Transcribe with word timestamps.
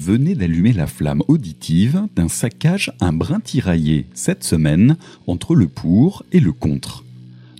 venez 0.00 0.34
d'allumer 0.34 0.72
la 0.72 0.86
flamme 0.86 1.22
auditive 1.28 2.06
d'un 2.16 2.28
saccage 2.28 2.90
un 3.00 3.12
brin 3.12 3.38
tiraillé 3.38 4.06
cette 4.14 4.44
semaine 4.44 4.96
entre 5.26 5.54
le 5.54 5.68
pour 5.68 6.24
et 6.32 6.40
le 6.40 6.52
contre. 6.52 7.04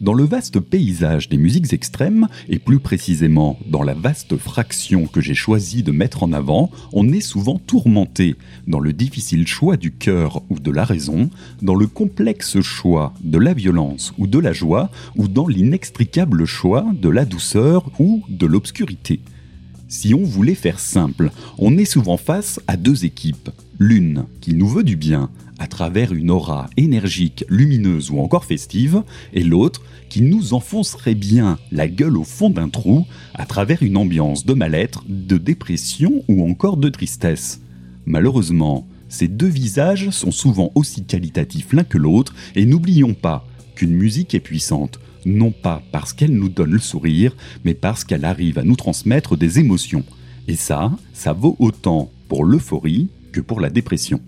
Dans 0.01 0.15
le 0.15 0.25
vaste 0.25 0.59
paysage 0.59 1.29
des 1.29 1.37
musiques 1.37 1.75
extrêmes, 1.75 2.29
et 2.49 2.59
plus 2.59 2.79
précisément 2.79 3.59
dans 3.66 3.83
la 3.83 3.93
vaste 3.93 4.39
fraction 4.39 5.07
que 5.07 5.21
j'ai 5.21 5.35
choisi 5.35 5.83
de 5.83 5.93
mettre 5.93 6.23
en 6.23 6.33
avant, 6.33 6.71
on 6.95 7.13
est 7.13 7.21
souvent 7.21 7.59
tourmenté 7.59 8.37
dans 8.66 8.80
le 8.80 8.95
difficile 8.95 9.47
choix 9.47 9.77
du 9.77 9.93
cœur 9.93 10.41
ou 10.49 10.59
de 10.59 10.71
la 10.71 10.85
raison, 10.85 11.29
dans 11.61 11.75
le 11.75 11.87
complexe 11.87 12.63
choix 12.63 13.13
de 13.23 13.37
la 13.37 13.52
violence 13.52 14.15
ou 14.16 14.27
de 14.27 14.38
la 14.38 14.55
joie, 14.55 14.91
ou 15.15 15.29
dans 15.29 15.46
l'inextricable 15.46 16.46
choix 16.46 16.87
de 16.95 17.11
la 17.11 17.27
douceur 17.27 17.85
ou 17.99 18.24
de 18.30 18.46
l'obscurité. 18.46 19.21
Si 19.91 20.15
on 20.15 20.23
voulait 20.23 20.55
faire 20.55 20.79
simple, 20.79 21.33
on 21.59 21.77
est 21.77 21.85
souvent 21.85 22.16
face 22.16 22.60
à 22.69 22.77
deux 22.77 23.05
équipes. 23.05 23.51
L'une 23.80 24.27
qui 24.41 24.55
nous 24.55 24.69
veut 24.69 24.85
du 24.85 24.95
bien, 24.95 25.30
à 25.59 25.66
travers 25.66 26.13
une 26.13 26.30
aura 26.30 26.71
énergique, 26.77 27.45
lumineuse 27.49 28.13
ou 28.13 28.21
encore 28.21 28.45
festive, 28.45 29.02
et 29.33 29.43
l'autre 29.43 29.83
qui 30.09 30.23
nous 30.23 30.55
enfoncerait 30.55 31.16
bien 31.16 31.59
la 31.73 31.88
gueule 31.88 32.18
au 32.18 32.23
fond 32.23 32.51
d'un 32.51 32.68
trou 32.68 33.05
à 33.35 33.46
travers 33.46 33.83
une 33.83 33.96
ambiance 33.96 34.46
de 34.46 34.55
mal-être, 34.55 35.05
de 35.09 35.38
dépression 35.38 36.23
ou 36.29 36.49
encore 36.49 36.77
de 36.77 36.88
tristesse. 36.88 37.61
Malheureusement, 38.07 38.87
ces 39.09 39.27
deux 39.27 39.49
visages 39.49 40.11
sont 40.11 40.30
souvent 40.30 40.71
aussi 40.77 41.02
qualitatifs 41.02 41.73
l'un 41.73 41.83
que 41.83 41.99
l'autre, 41.99 42.33
et 42.55 42.65
n'oublions 42.65 43.15
pas 43.15 43.45
qu'une 43.74 43.95
musique 43.95 44.37
est 44.37 44.41
puissante, 44.41 45.01
non 45.24 45.51
pas 45.51 45.82
parce 45.93 46.13
qu'elle 46.13 46.35
nous 46.35 46.49
donne 46.49 46.73
le 46.73 46.79
sourire, 46.79 47.37
mais 47.65 47.74
parce 47.74 48.04
qu'elle 48.04 48.24
arrive 48.24 48.59
à 48.59 48.65
nous 48.65 48.76
transmettre 48.76 49.37
des 49.37 49.59
émotions. 49.59 50.04
Et 50.49 50.57
ça, 50.57 50.93
ça 51.12 51.32
vaut 51.32 51.57
autant 51.59 52.10
pour 52.29 52.45
l'euphorie 52.45 53.09
que 53.32 53.40
pour 53.40 53.60
la 53.60 53.71
dépression. 53.71 54.21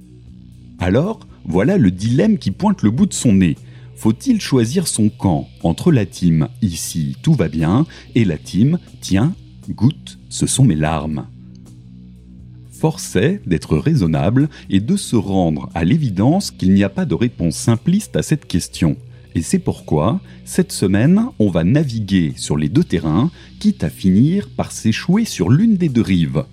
Alors, 0.78 1.20
voilà 1.44 1.78
le 1.78 1.90
dilemme 1.90 2.38
qui 2.38 2.50
pointe 2.50 2.82
le 2.82 2.90
bout 2.90 3.06
de 3.06 3.14
son 3.14 3.32
nez. 3.32 3.56
Faut-il 3.96 4.40
choisir 4.40 4.88
son 4.88 5.08
camp 5.08 5.48
entre 5.62 5.92
la 5.92 6.06
team 6.06 6.48
ici 6.60 7.16
tout 7.22 7.34
va 7.34 7.48
bien 7.48 7.86
et 8.14 8.24
la 8.24 8.36
team 8.36 8.78
tiens, 9.00 9.34
goûte, 9.70 10.18
ce 10.28 10.46
sont 10.46 10.64
mes 10.64 10.74
larmes 10.74 11.26
Force 12.72 13.14
est 13.14 13.40
d'être 13.46 13.76
raisonnable 13.76 14.48
et 14.68 14.80
de 14.80 14.96
se 14.96 15.14
rendre 15.14 15.70
à 15.72 15.84
l'évidence 15.84 16.50
qu'il 16.50 16.74
n'y 16.74 16.82
a 16.82 16.88
pas 16.88 17.04
de 17.04 17.14
réponse 17.14 17.54
simpliste 17.54 18.16
à 18.16 18.24
cette 18.24 18.46
question. 18.46 18.96
Et 19.34 19.42
c'est 19.42 19.58
pourquoi, 19.58 20.20
cette 20.44 20.72
semaine, 20.72 21.26
on 21.38 21.50
va 21.50 21.64
naviguer 21.64 22.34
sur 22.36 22.56
les 22.56 22.68
deux 22.68 22.84
terrains, 22.84 23.30
quitte 23.60 23.84
à 23.84 23.90
finir 23.90 24.48
par 24.56 24.72
s'échouer 24.72 25.24
sur 25.24 25.50
l'une 25.50 25.76
des 25.76 25.88
deux 25.88 26.02
rives. 26.02 26.44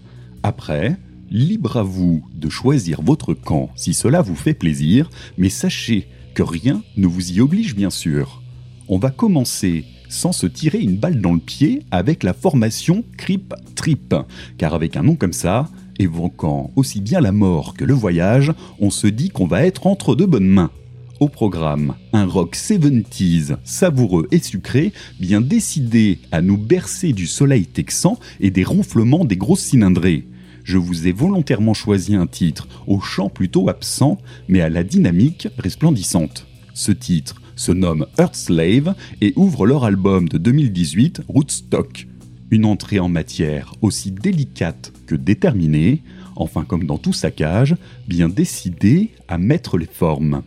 Après, 0.44 0.98
Libre 1.31 1.78
à 1.78 1.84
vous 1.84 2.26
de 2.34 2.50
choisir 2.50 3.03
votre 3.03 3.36
camp 3.36 3.70
si 3.76 3.94
cela 3.94 4.24
vous 4.24 4.36
fait 4.36 4.56
plaisir, 4.56 5.12
mais 5.38 5.50
sachez 5.50 6.08
que 6.34 6.42
rien 6.42 6.81
ne 6.98 7.06
vous 7.06 7.34
y 7.34 7.40
oblige 7.40 7.76
bien 7.76 7.92
sûr. 7.92 8.42
On 8.88 8.98
va 8.98 9.12
commencer 9.12 9.86
sans 10.09 10.32
se 10.32 10.48
tirer 10.48 10.80
une 10.80 10.98
balle 10.98 11.22
dans 11.22 11.34
le 11.34 11.40
pied 11.40 11.84
avec 11.92 12.24
la 12.24 12.34
formation 12.34 13.03
Crip 13.16 13.53
Trip, 13.76 14.16
car 14.58 14.74
avec 14.74 14.98
un 14.98 15.03
nom 15.03 15.16
comme 15.16 15.34
ça, 15.34 15.70
évoquant 16.00 16.72
aussi 16.76 17.00
bien 17.00 17.22
la 17.22 17.32
mort 17.32 17.76
que 17.76 17.86
le 17.86 17.94
voyage, 17.94 18.52
on 18.80 18.90
se 18.90 19.06
dit 19.06 19.30
qu'on 19.30 19.46
va 19.46 19.64
être 19.68 19.86
entre 19.86 20.16
de 20.16 20.26
bonnes 20.26 20.48
mains. 20.48 20.72
Au 21.19 21.28
programme, 21.28 21.96
un 22.13 22.25
rock 22.25 22.56
70s 22.56 23.57
savoureux 23.63 24.28
et 24.31 24.40
sucré, 24.40 24.94
bien 25.19 25.41
décidé 25.41 26.19
à 26.31 26.41
nous 26.41 26.57
bercer 26.57 27.13
du 27.13 27.28
soleil 27.28 27.66
texan 27.66 28.18
et 28.40 28.52
des 28.52 28.63
ronflements 28.63 29.25
des 29.25 29.38
grosses 29.38 29.62
cylindrées 29.62 30.25
je 30.69 30.78
vous 30.78 31.08
ai 31.08 31.12
volontairement 31.12 31.74
choisi 31.74 32.13
un 32.13 32.28
titre 32.28 32.68
au 32.85 33.00
chant 33.00 33.28
plutôt 33.28 33.69
absent, 33.69 34.19
mais 34.47 34.62
à 34.62 34.69
la 34.69 34.84
dynamique 34.84 35.47
resplendissante. 35.58 36.46
Ce 36.75 36.91
titre 36.91 37.41
se 37.56 37.72
nomme 37.72 38.06
Earth 38.19 38.35
Slave 38.35 38.94
et 39.19 39.34
ouvre 39.35 39.66
leur 39.66 39.84
album 39.84 40.29
de 40.29 40.38
2018 40.38 41.24
Rootstock. 41.28 42.08
Une 42.52 42.66
entrée 42.66 43.00
en 43.00 43.09
matière 43.09 43.74
aussi 43.81 44.12
délicate 44.12 44.94
que 45.08 45.16
déterminée, 45.16 46.03
enfin 46.35 46.66
comme 46.66 46.85
dans 46.85 47.00
tout 47.00 47.13
saccage, 47.13 47.75
bien 48.08 48.29
décidé 48.29 49.09
à 49.28 49.40
mettre 49.40 49.75
les 49.75 49.90
formes. 49.91 50.44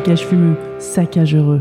Saccage 0.00 0.24
fumeux, 0.24 0.56
saccage 0.78 1.34
heureux. 1.34 1.60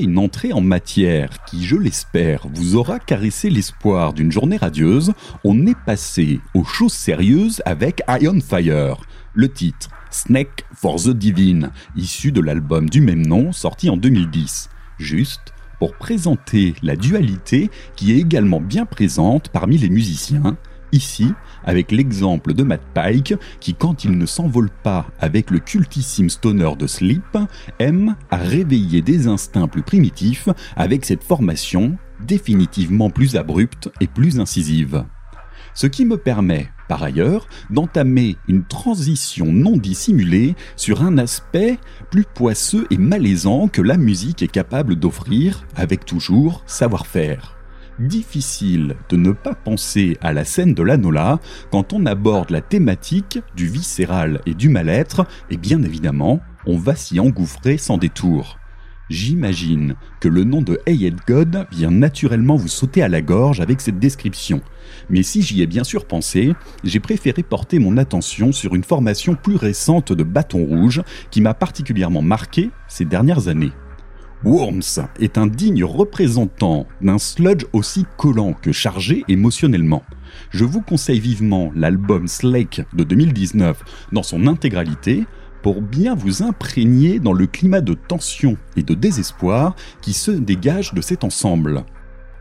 Une 0.00 0.16
entrée 0.16 0.54
en 0.54 0.62
matière 0.62 1.44
qui, 1.44 1.66
je 1.66 1.76
l'espère, 1.76 2.46
vous 2.54 2.74
aura 2.76 2.98
caressé 2.98 3.50
l'espoir 3.50 4.14
d'une 4.14 4.32
journée 4.32 4.56
radieuse, 4.56 5.12
on 5.44 5.66
est 5.66 5.78
passé 5.84 6.40
aux 6.54 6.64
choses 6.64 6.94
sérieuses 6.94 7.60
avec 7.66 8.02
Iron 8.08 8.40
Fire. 8.40 9.02
Le 9.34 9.52
titre, 9.52 9.90
Snake 10.10 10.64
for 10.74 10.96
the 10.96 11.10
Divine, 11.10 11.70
issu 11.96 12.32
de 12.32 12.40
l'album 12.40 12.88
du 12.88 13.02
même 13.02 13.26
nom 13.26 13.52
sorti 13.52 13.90
en 13.90 13.98
2010. 13.98 14.70
Juste 14.98 15.52
pour 15.78 15.94
présenter 15.94 16.74
la 16.82 16.96
dualité 16.96 17.70
qui 17.94 18.12
est 18.12 18.18
également 18.20 18.60
bien 18.60 18.86
présente 18.86 19.50
parmi 19.50 19.76
les 19.76 19.90
musiciens, 19.90 20.56
ici 20.92 21.32
avec 21.64 21.92
l'exemple 21.92 22.54
de 22.54 22.62
Matt 22.62 22.82
Pike 22.94 23.34
qui, 23.60 23.74
quand 23.74 24.04
il 24.04 24.16
ne 24.16 24.26
s'envole 24.26 24.70
pas 24.82 25.06
avec 25.20 25.50
le 25.50 25.58
cultissime 25.58 26.30
stoner 26.30 26.72
de 26.78 26.86
Sleep, 26.86 27.38
aime 27.78 28.16
à 28.30 28.36
réveiller 28.36 29.02
des 29.02 29.26
instincts 29.26 29.68
plus 29.68 29.82
primitifs 29.82 30.48
avec 30.76 31.04
cette 31.04 31.24
formation 31.24 31.96
définitivement 32.26 33.10
plus 33.10 33.36
abrupte 33.36 33.90
et 34.00 34.06
plus 34.06 34.40
incisive. 34.40 35.04
Ce 35.74 35.86
qui 35.86 36.04
me 36.04 36.16
permet, 36.16 36.68
par 36.88 37.02
ailleurs, 37.02 37.46
d'entamer 37.70 38.36
une 38.48 38.64
transition 38.64 39.46
non 39.46 39.76
dissimulée 39.76 40.56
sur 40.76 41.02
un 41.02 41.16
aspect 41.18 41.78
plus 42.10 42.24
poisseux 42.24 42.86
et 42.90 42.98
malaisant 42.98 43.68
que 43.68 43.82
la 43.82 43.96
musique 43.96 44.42
est 44.42 44.48
capable 44.48 44.96
d'offrir 44.96 45.64
avec 45.76 46.04
toujours 46.04 46.62
savoir-faire 46.66 47.59
difficile 48.00 48.96
de 49.08 49.16
ne 49.16 49.32
pas 49.32 49.54
penser 49.54 50.16
à 50.20 50.32
la 50.32 50.44
scène 50.44 50.74
de 50.74 50.82
l'Anola 50.82 51.38
quand 51.70 51.92
on 51.92 52.06
aborde 52.06 52.50
la 52.50 52.60
thématique 52.60 53.38
du 53.54 53.66
viscéral 53.66 54.40
et 54.46 54.54
du 54.54 54.68
mal-être, 54.68 55.26
et 55.50 55.56
bien 55.56 55.82
évidemment, 55.82 56.40
on 56.66 56.76
va 56.76 56.96
s'y 56.96 57.20
engouffrer 57.20 57.76
sans 57.78 57.98
détour. 57.98 58.58
J'imagine 59.10 59.96
que 60.20 60.28
le 60.28 60.44
nom 60.44 60.62
de 60.62 60.78
Hey 60.86 61.12
God 61.26 61.66
vient 61.72 61.90
naturellement 61.90 62.54
vous 62.54 62.68
sauter 62.68 63.02
à 63.02 63.08
la 63.08 63.20
gorge 63.20 63.60
avec 63.60 63.80
cette 63.80 63.98
description. 63.98 64.62
Mais 65.08 65.24
si 65.24 65.42
j'y 65.42 65.62
ai 65.62 65.66
bien 65.66 65.82
sûr 65.82 66.04
pensé, 66.06 66.52
j'ai 66.84 67.00
préféré 67.00 67.42
porter 67.42 67.80
mon 67.80 67.96
attention 67.96 68.52
sur 68.52 68.76
une 68.76 68.84
formation 68.84 69.34
plus 69.34 69.56
récente 69.56 70.12
de 70.12 70.22
Bâton 70.22 70.64
Rouge 70.64 71.02
qui 71.32 71.40
m'a 71.40 71.54
particulièrement 71.54 72.22
marqué 72.22 72.70
ces 72.86 73.04
dernières 73.04 73.48
années. 73.48 73.72
Worms 74.42 75.00
est 75.18 75.36
un 75.36 75.46
digne 75.46 75.84
représentant 75.84 76.86
d'un 77.02 77.18
sludge 77.18 77.66
aussi 77.74 78.06
collant 78.16 78.54
que 78.54 78.72
chargé 78.72 79.22
émotionnellement. 79.28 80.02
Je 80.50 80.64
vous 80.64 80.80
conseille 80.80 81.20
vivement 81.20 81.70
l'album 81.74 82.26
Slake 82.26 82.82
de 82.94 83.04
2019 83.04 83.82
dans 84.12 84.22
son 84.22 84.46
intégralité 84.46 85.26
pour 85.62 85.82
bien 85.82 86.14
vous 86.14 86.42
imprégner 86.42 87.18
dans 87.18 87.34
le 87.34 87.46
climat 87.46 87.82
de 87.82 87.92
tension 87.92 88.56
et 88.76 88.82
de 88.82 88.94
désespoir 88.94 89.76
qui 90.00 90.14
se 90.14 90.30
dégage 90.30 90.94
de 90.94 91.02
cet 91.02 91.22
ensemble. 91.22 91.84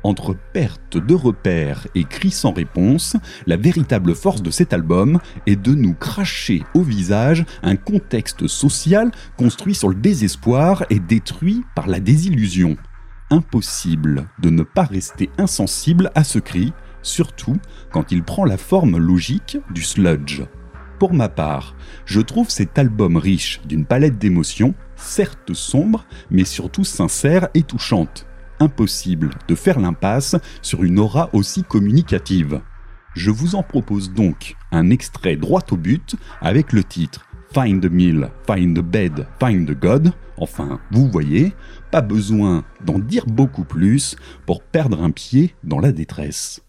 Entre 0.04 0.36
perte 0.54 0.98
de 0.98 1.14
repères 1.14 1.86
et 1.94 2.06
cris 2.06 2.32
sans 2.32 2.54
réponse, 2.54 3.18
la 3.46 3.58
véritable 3.58 4.16
force 4.16 4.42
de 4.42 4.50
cet 4.50 4.72
album 4.72 5.20
est 5.46 5.58
de 5.58 5.74
nous 5.74 5.94
cracher 5.94 6.64
au 6.74 6.82
visage 6.82 7.46
un 7.64 7.76
contexte 7.76 8.48
social 8.48 9.12
construit 9.38 9.76
sur 9.76 9.90
le 9.90 9.96
désespoir 9.96 10.86
et 10.90 11.00
détruit 11.00 11.64
par 11.76 11.88
la 11.88 12.00
désillusion. 12.00 12.78
Impossible 13.30 14.30
de 14.42 14.50
ne 14.50 14.64
pas 14.64 14.84
rester 14.84 15.30
insensible 15.38 16.12
à 16.16 16.24
ce 16.24 16.40
cri, 16.40 16.72
surtout 17.02 17.58
quand 17.92 18.12
il 18.12 18.24
prend 18.24 18.46
la 18.46 18.58
forme 18.58 18.98
logique 18.98 19.58
du 19.72 19.84
sludge. 19.84 20.44
Pour 20.98 21.14
ma 21.14 21.30
part, 21.30 21.76
je 22.06 22.22
trouve 22.22 22.50
cet 22.50 22.80
album 22.80 23.18
riche 23.18 23.62
d'une 23.66 23.86
palette 23.86 24.18
d'émotions, 24.18 24.74
certes 24.96 25.54
sombre, 25.54 26.06
mais 26.32 26.46
surtout 26.46 26.84
sincère 26.84 27.50
et 27.54 27.64
touchante 27.64 28.29
impossible 28.60 29.32
de 29.48 29.56
faire 29.56 29.80
l'impasse 29.80 30.36
sur 30.62 30.84
une 30.84 31.00
aura 31.00 31.30
aussi 31.34 31.64
communicative. 31.64 32.62
Je 33.16 33.32
vous 33.32 33.56
en 33.56 33.64
propose 33.64 34.14
donc 34.14 34.56
un 34.72 34.90
extrait 34.90 35.36
droit 35.36 35.64
au 35.72 35.78
but 35.78 36.16
avec 36.42 36.74
le 36.74 36.84
titre 36.84 37.26
Find 37.54 37.82
the 37.82 37.92
Mill, 37.92 38.30
Find 38.46 38.78
the 38.78 38.82
Bed, 38.82 39.26
Find 39.40 39.68
the 39.68 39.80
God. 39.80 40.14
Enfin, 40.38 40.80
vous 40.92 41.10
voyez, 41.10 41.54
pas 41.92 42.02
besoin 42.02 42.64
d'en 42.86 43.00
dire 43.00 43.26
beaucoup 43.26 43.64
plus 43.64 44.16
pour 44.46 44.62
perdre 44.62 45.04
un 45.04 45.12
pied 45.12 45.56
dans 45.64 45.80
la 45.80 45.92
détresse. 45.92 46.62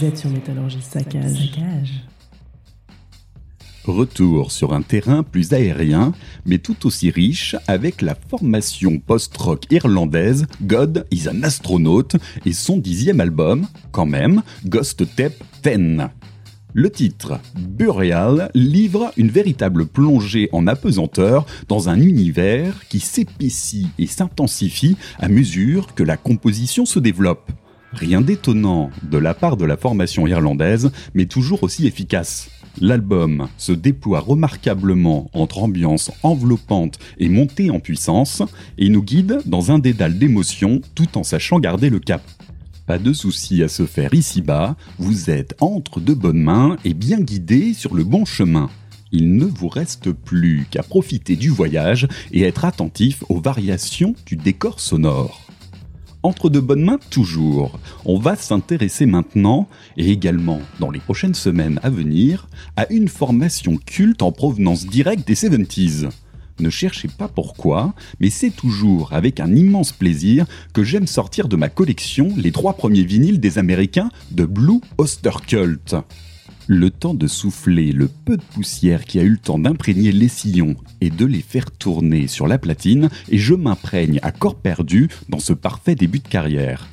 Vous 0.00 0.06
êtes 0.06 0.16
sur 0.16 0.30
Métallurgie 0.30 0.80
Saccage. 0.80 2.06
Retour 3.84 4.50
sur 4.50 4.72
un 4.72 4.80
terrain 4.80 5.22
plus 5.22 5.52
aérien, 5.52 6.14
mais 6.46 6.56
tout 6.56 6.86
aussi 6.86 7.10
riche, 7.10 7.54
avec 7.66 8.00
la 8.00 8.14
formation 8.14 8.98
post-rock 8.98 9.64
irlandaise 9.70 10.46
God 10.62 11.04
is 11.10 11.28
an 11.28 11.42
Astronaut 11.42 12.08
et 12.46 12.54
son 12.54 12.78
dixième 12.78 13.20
album, 13.20 13.66
quand 13.92 14.06
même, 14.06 14.42
Ghost 14.64 15.04
Tape 15.16 15.44
10. 15.62 16.06
Le 16.72 16.90
titre, 16.90 17.38
Burial, 17.58 18.50
livre 18.54 19.12
une 19.18 19.30
véritable 19.30 19.84
plongée 19.84 20.48
en 20.52 20.66
apesanteur 20.66 21.44
dans 21.68 21.90
un 21.90 22.00
univers 22.00 22.88
qui 22.88 23.00
s'épaissit 23.00 23.88
et 23.98 24.06
s'intensifie 24.06 24.96
à 25.18 25.28
mesure 25.28 25.94
que 25.94 26.04
la 26.04 26.16
composition 26.16 26.86
se 26.86 27.00
développe. 27.00 27.52
Rien 27.92 28.20
d'étonnant 28.20 28.90
de 29.02 29.18
la 29.18 29.34
part 29.34 29.56
de 29.56 29.64
la 29.64 29.76
formation 29.76 30.26
irlandaise, 30.26 30.92
mais 31.14 31.26
toujours 31.26 31.64
aussi 31.64 31.86
efficace. 31.86 32.50
L'album 32.80 33.48
se 33.56 33.72
déploie 33.72 34.20
remarquablement 34.20 35.28
entre 35.32 35.58
ambiance 35.58 36.12
enveloppante 36.22 36.98
et 37.18 37.28
montée 37.28 37.70
en 37.70 37.80
puissance, 37.80 38.42
et 38.78 38.88
nous 38.88 39.02
guide 39.02 39.40
dans 39.44 39.72
un 39.72 39.80
dédale 39.80 40.18
d'émotions 40.18 40.80
tout 40.94 41.18
en 41.18 41.24
sachant 41.24 41.58
garder 41.58 41.90
le 41.90 41.98
cap. 41.98 42.22
Pas 42.86 42.98
de 42.98 43.12
souci 43.12 43.62
à 43.62 43.68
se 43.68 43.86
faire 43.86 44.14
ici-bas, 44.14 44.76
vous 44.98 45.30
êtes 45.30 45.56
entre 45.60 46.00
de 46.00 46.14
bonnes 46.14 46.42
mains 46.42 46.76
et 46.84 46.94
bien 46.94 47.20
guidé 47.20 47.74
sur 47.74 47.94
le 47.94 48.04
bon 48.04 48.24
chemin. 48.24 48.70
Il 49.12 49.36
ne 49.36 49.44
vous 49.44 49.68
reste 49.68 50.12
plus 50.12 50.66
qu'à 50.70 50.84
profiter 50.84 51.34
du 51.34 51.50
voyage 51.50 52.06
et 52.32 52.42
être 52.42 52.64
attentif 52.64 53.24
aux 53.28 53.40
variations 53.40 54.14
du 54.26 54.36
décor 54.36 54.78
sonore. 54.78 55.49
Entre 56.22 56.50
de 56.50 56.60
bonnes 56.60 56.84
mains 56.84 56.98
toujours, 57.08 57.78
on 58.04 58.18
va 58.18 58.36
s'intéresser 58.36 59.06
maintenant, 59.06 59.68
et 59.96 60.10
également 60.10 60.60
dans 60.78 60.90
les 60.90 61.00
prochaines 61.00 61.34
semaines 61.34 61.80
à 61.82 61.88
venir, 61.88 62.46
à 62.76 62.92
une 62.92 63.08
formation 63.08 63.78
culte 63.78 64.20
en 64.20 64.30
provenance 64.30 64.84
directe 64.84 65.26
des 65.26 65.34
70s. 65.34 66.10
Ne 66.58 66.68
cherchez 66.68 67.08
pas 67.08 67.28
pourquoi, 67.28 67.94
mais 68.20 68.28
c'est 68.28 68.50
toujours 68.50 69.14
avec 69.14 69.40
un 69.40 69.54
immense 69.54 69.92
plaisir 69.92 70.44
que 70.74 70.84
j'aime 70.84 71.06
sortir 71.06 71.48
de 71.48 71.56
ma 71.56 71.70
collection 71.70 72.28
les 72.36 72.52
trois 72.52 72.74
premiers 72.74 73.04
vinyles 73.04 73.40
des 73.40 73.56
Américains 73.56 74.10
de 74.30 74.44
Blue 74.44 74.80
Oster 74.98 75.30
Cult. 75.46 75.96
Le 76.72 76.88
temps 76.88 77.14
de 77.14 77.26
souffler 77.26 77.90
le 77.90 78.06
peu 78.06 78.36
de 78.36 78.42
poussière 78.44 79.04
qui 79.04 79.18
a 79.18 79.24
eu 79.24 79.30
le 79.30 79.38
temps 79.38 79.58
d'imprégner 79.58 80.12
les 80.12 80.28
sillons 80.28 80.76
et 81.00 81.10
de 81.10 81.26
les 81.26 81.40
faire 81.40 81.68
tourner 81.68 82.28
sur 82.28 82.46
la 82.46 82.58
platine, 82.58 83.08
et 83.28 83.38
je 83.38 83.54
m'imprègne 83.54 84.20
à 84.22 84.30
corps 84.30 84.54
perdu 84.54 85.08
dans 85.28 85.40
ce 85.40 85.52
parfait 85.52 85.96
début 85.96 86.20
de 86.20 86.28
carrière. 86.28 86.88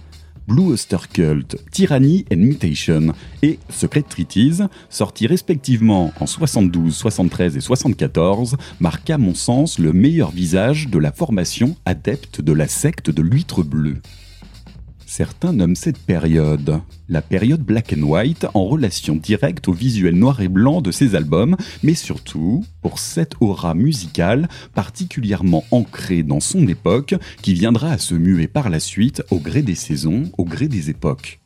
Blue 0.47 0.71
Oyster 0.71 0.97
Cult, 1.13 1.57
Tyranny 1.69 2.25
and 2.33 2.37
Mutation 2.37 3.13
et 3.43 3.59
Secret 3.69 4.01
Treaties, 4.01 4.63
sortis 4.89 5.27
respectivement 5.27 6.11
en 6.19 6.25
72, 6.25 6.95
73 6.95 7.55
et 7.55 7.61
74, 7.61 8.57
marquent 8.79 9.11
à 9.11 9.19
mon 9.19 9.35
sens 9.35 9.77
le 9.77 9.93
meilleur 9.93 10.31
visage 10.31 10.87
de 10.87 10.97
la 10.97 11.11
formation 11.11 11.75
adepte 11.85 12.41
de 12.41 12.51
la 12.51 12.67
secte 12.67 13.11
de 13.11 13.21
l'huître 13.21 13.61
bleue. 13.61 14.01
Certains 15.09 15.53
nomment 15.53 15.77
cette 15.77 15.99
période 15.99 16.81
la 17.07 17.21
période 17.21 17.61
black 17.61 17.95
and 17.97 18.03
white 18.03 18.45
en 18.53 18.65
relation 18.65 19.15
directe 19.15 19.69
au 19.69 19.71
visuel 19.71 20.15
noir 20.15 20.41
et 20.41 20.49
blanc 20.49 20.81
de 20.81 20.91
ces 20.91 21.15
albums, 21.15 21.55
mais 21.81 21.93
surtout 21.93 22.65
pour 22.81 22.99
cette 22.99 23.35
aura 23.39 23.73
musicale 23.73 24.49
particulièrement 24.75 25.63
ancrée 25.71 26.23
dans 26.23 26.41
son 26.41 26.67
époque 26.67 27.15
qui 27.41 27.53
viendra 27.53 27.91
à 27.91 27.97
se 27.97 28.15
muer 28.15 28.47
par 28.47 28.69
la 28.69 28.81
suite 28.81 29.23
au 29.31 29.39
gré 29.39 29.61
des 29.61 29.75
saisons, 29.75 30.23
au 30.37 30.43
gré 30.43 30.67
des 30.67 30.89
époques. 30.89 31.39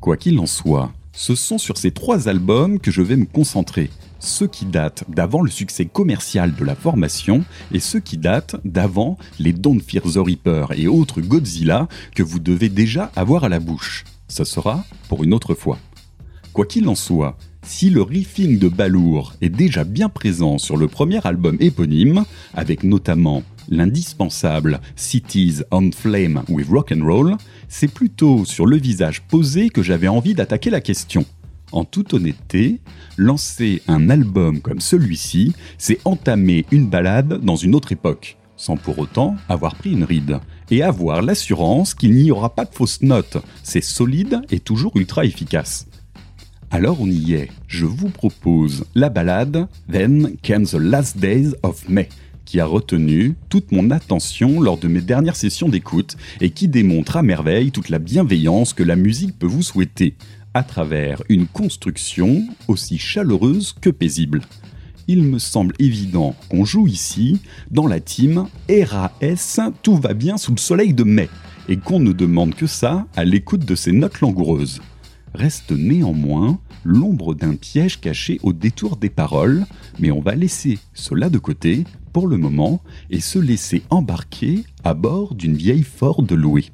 Quoi 0.00 0.16
qu'il 0.16 0.38
en 0.38 0.46
soit, 0.46 0.90
ce 1.12 1.34
sont 1.34 1.58
sur 1.58 1.76
ces 1.76 1.90
trois 1.90 2.30
albums 2.30 2.80
que 2.80 2.90
je 2.90 3.02
vais 3.02 3.16
me 3.16 3.26
concentrer, 3.26 3.90
ceux 4.22 4.46
qui 4.46 4.64
datent 4.64 5.04
d'avant 5.08 5.42
le 5.42 5.50
succès 5.50 5.86
commercial 5.86 6.54
de 6.54 6.64
la 6.64 6.74
formation 6.74 7.44
et 7.72 7.80
ceux 7.80 8.00
qui 8.00 8.16
datent 8.16 8.56
d'avant 8.64 9.18
les 9.38 9.52
Don't 9.52 9.80
Fear 9.80 10.04
the 10.04 10.16
Reaper 10.16 10.72
et 10.76 10.86
autres 10.86 11.20
Godzilla 11.20 11.88
que 12.14 12.22
vous 12.22 12.38
devez 12.38 12.68
déjà 12.68 13.10
avoir 13.16 13.44
à 13.44 13.48
la 13.48 13.60
bouche. 13.60 14.04
Ça 14.28 14.44
sera 14.44 14.84
pour 15.08 15.24
une 15.24 15.34
autre 15.34 15.54
fois. 15.54 15.78
Quoi 16.52 16.66
qu'il 16.66 16.88
en 16.88 16.94
soit, 16.94 17.36
si 17.64 17.90
le 17.90 18.02
riffing 18.02 18.58
de 18.58 18.68
Balour 18.68 19.34
est 19.40 19.48
déjà 19.48 19.84
bien 19.84 20.08
présent 20.08 20.58
sur 20.58 20.76
le 20.76 20.88
premier 20.88 21.24
album 21.26 21.56
éponyme, 21.60 22.24
avec 22.54 22.82
notamment 22.82 23.42
l'indispensable 23.68 24.80
Cities 24.96 25.60
on 25.70 25.90
Flame 25.92 26.42
with 26.48 26.68
Rock 26.68 26.92
and 26.92 27.04
Roll, 27.04 27.36
c'est 27.68 27.92
plutôt 27.92 28.44
sur 28.44 28.66
le 28.66 28.76
visage 28.76 29.22
posé 29.22 29.70
que 29.70 29.82
j'avais 29.82 30.08
envie 30.08 30.34
d'attaquer 30.34 30.70
la 30.70 30.80
question. 30.80 31.24
En 31.72 31.84
toute 31.84 32.12
honnêteté, 32.12 32.80
lancer 33.16 33.80
un 33.88 34.10
album 34.10 34.60
comme 34.60 34.80
celui-ci, 34.80 35.54
c'est 35.78 35.98
entamer 36.04 36.66
une 36.70 36.86
balade 36.86 37.40
dans 37.42 37.56
une 37.56 37.74
autre 37.74 37.92
époque, 37.92 38.36
sans 38.56 38.76
pour 38.76 38.98
autant 38.98 39.36
avoir 39.48 39.74
pris 39.74 39.92
une 39.92 40.04
ride, 40.04 40.38
et 40.70 40.82
avoir 40.82 41.22
l'assurance 41.22 41.94
qu'il 41.94 42.14
n'y 42.14 42.30
aura 42.30 42.54
pas 42.54 42.66
de 42.66 42.74
fausses 42.74 43.00
notes, 43.00 43.38
c'est 43.62 43.82
solide 43.82 44.42
et 44.50 44.60
toujours 44.60 44.96
ultra 44.96 45.24
efficace. 45.24 45.86
Alors 46.70 47.00
on 47.00 47.06
y 47.06 47.32
est, 47.32 47.48
je 47.68 47.86
vous 47.86 48.08
propose 48.10 48.84
la 48.94 49.08
balade 49.08 49.66
Then 49.90 50.36
Came 50.42 50.66
the 50.66 50.74
Last 50.74 51.18
Days 51.18 51.52
of 51.62 51.88
May, 51.88 52.08
qui 52.44 52.60
a 52.60 52.66
retenu 52.66 53.34
toute 53.48 53.72
mon 53.72 53.90
attention 53.90 54.60
lors 54.60 54.78
de 54.78 54.88
mes 54.88 55.00
dernières 55.00 55.36
sessions 55.36 55.68
d'écoute 55.68 56.16
et 56.40 56.50
qui 56.50 56.68
démontre 56.68 57.16
à 57.16 57.22
merveille 57.22 57.70
toute 57.70 57.88
la 57.88 57.98
bienveillance 57.98 58.74
que 58.74 58.82
la 58.82 58.96
musique 58.96 59.38
peut 59.38 59.46
vous 59.46 59.62
souhaiter, 59.62 60.16
à 60.54 60.62
travers 60.62 61.22
une 61.28 61.46
construction 61.46 62.46
aussi 62.68 62.98
chaleureuse 62.98 63.74
que 63.80 63.90
paisible. 63.90 64.42
Il 65.08 65.22
me 65.24 65.38
semble 65.38 65.74
évident 65.78 66.36
qu'on 66.48 66.64
joue 66.64 66.86
ici 66.86 67.40
dans 67.70 67.86
la 67.86 68.00
team 68.00 68.46
RAS 68.68 69.60
Tout 69.82 69.96
va 69.96 70.14
bien 70.14 70.36
sous 70.36 70.52
le 70.52 70.58
soleil 70.58 70.94
de 70.94 71.04
mai 71.04 71.28
et 71.68 71.76
qu'on 71.76 72.00
ne 72.00 72.12
demande 72.12 72.54
que 72.54 72.66
ça 72.66 73.06
à 73.16 73.24
l'écoute 73.24 73.64
de 73.64 73.74
ces 73.74 73.92
notes 73.92 74.20
langoureuses. 74.20 74.80
Reste 75.34 75.72
néanmoins 75.72 76.58
l'ombre 76.84 77.34
d'un 77.34 77.54
piège 77.54 78.00
caché 78.00 78.38
au 78.42 78.52
détour 78.52 78.96
des 78.96 79.10
paroles, 79.10 79.64
mais 79.98 80.10
on 80.10 80.20
va 80.20 80.34
laisser 80.34 80.78
cela 80.94 81.30
de 81.30 81.38
côté 81.38 81.84
pour 82.12 82.26
le 82.26 82.36
moment 82.36 82.82
et 83.10 83.20
se 83.20 83.38
laisser 83.38 83.82
embarquer 83.90 84.64
à 84.84 84.94
bord 84.94 85.34
d'une 85.34 85.56
vieille 85.56 85.84
Ford 85.84 86.24
louée. 86.30 86.66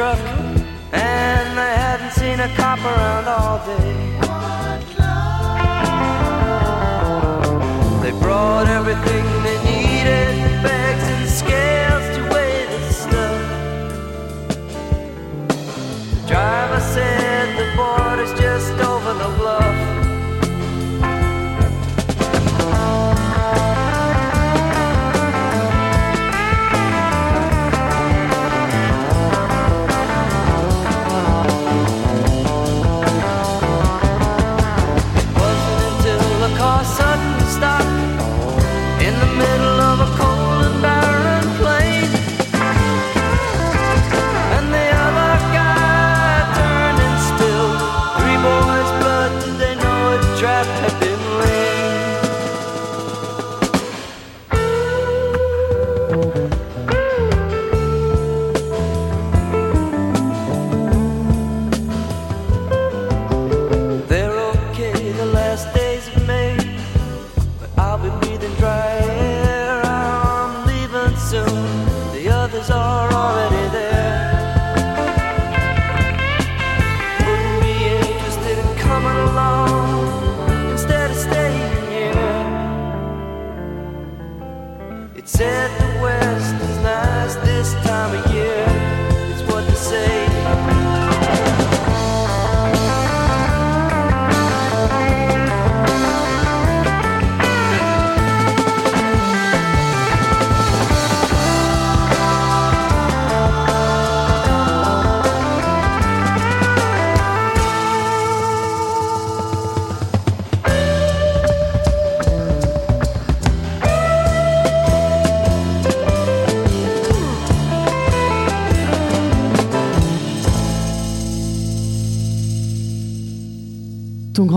truck, 0.00 0.18
and 0.94 1.60
I 1.60 1.72
hadn't 1.82 2.12
seen 2.12 2.40
a 2.40 2.48
cop 2.56 2.78
around 2.78 3.28
all 3.28 3.58
day. 3.66 4.19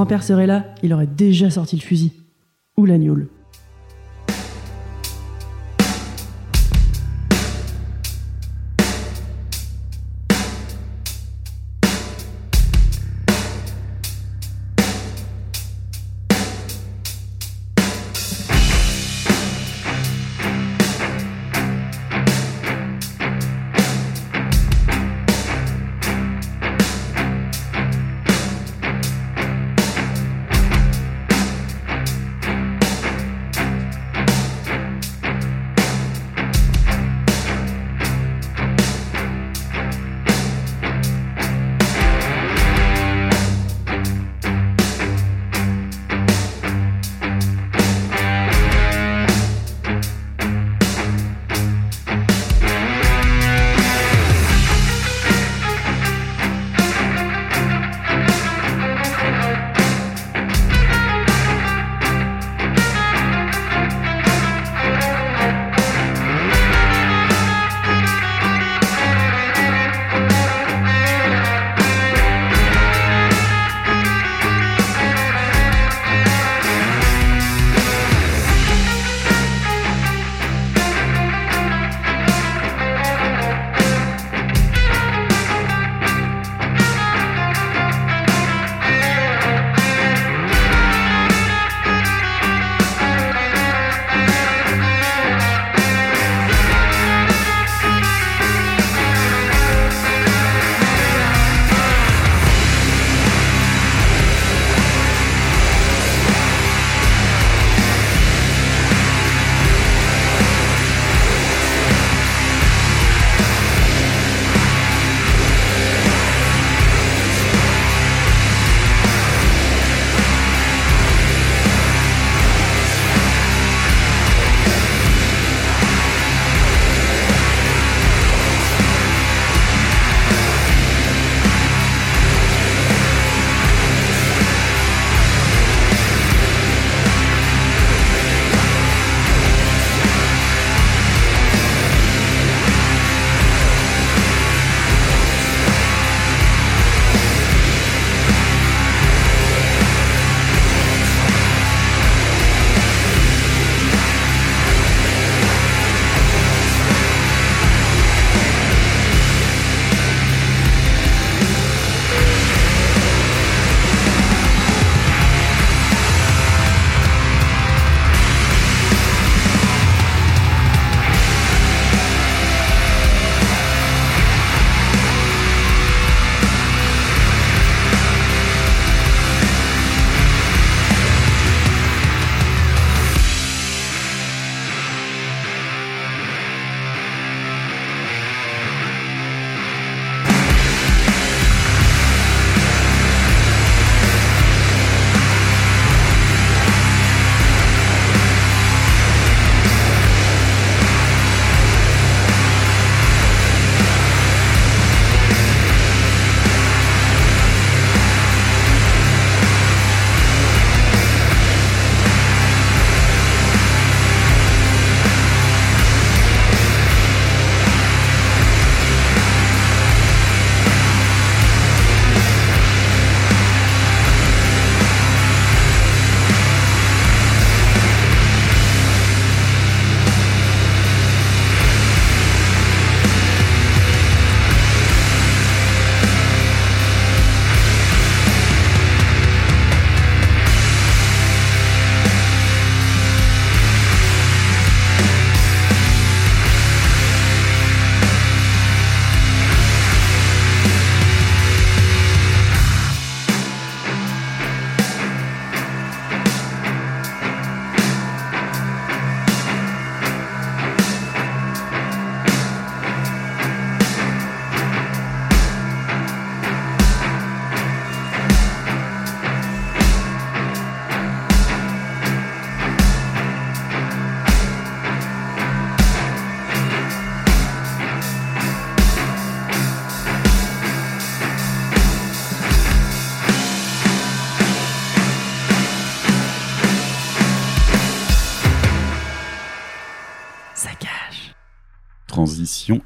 Grand-père 0.04 0.24
serait 0.24 0.47
là, 0.47 0.66
il 0.84 0.93
aurait 0.93 1.08
déjà 1.08 1.49
sorti 1.49 1.78
le 1.78 1.82
fusil. 1.82 2.12
Ou. 2.76 2.86
Saccage. 2.86 3.33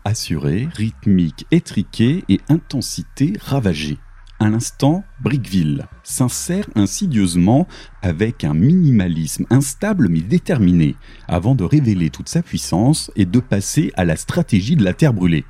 Assurée, 0.05 0.67
rythmique 0.73 1.45
étriquée 1.51 2.23
et 2.30 2.39
intensité 2.49 3.34
ravagée. 3.39 3.97
À 4.39 4.49
l'instant, 4.49 5.03
Brickville 5.21 5.86
s'insère 6.03 6.67
insidieusement 6.75 7.67
avec 8.01 8.43
un 8.43 8.53
minimalisme 8.53 9.45
instable 9.49 10.09
mais 10.09 10.21
déterminé, 10.21 10.95
avant 11.28 11.55
de 11.55 11.63
révéler 11.63 12.09
toute 12.09 12.30
sa 12.30 12.41
puissance 12.41 13.11
et 13.15 13.25
de 13.25 13.39
passer 13.39 13.91
à 13.95 14.05
la 14.05 14.15
stratégie 14.15 14.75
de 14.75 14.84
la 14.84 14.93
terre 14.93 15.13
brûlée. 15.13 15.45